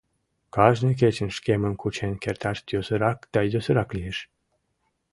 [0.55, 4.17] Кажне кечын шкемым кучен керташ йӧсырак да йӧсырак лиеш.